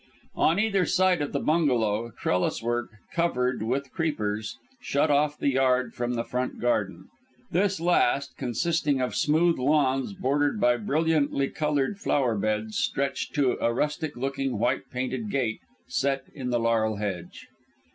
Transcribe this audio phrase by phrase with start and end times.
[0.33, 5.93] On either side of the bungalow, trellis work covered with creepers shut off the yard
[5.93, 7.05] from the front garden.
[7.51, 14.17] This last, consisting of smooth lawns bordered by brilliantly coloured flowerbeds, stretched to a rustic
[14.17, 17.45] looking, white painted gate set in the laurel hedge.